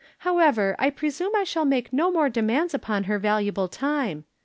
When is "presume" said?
0.89-1.33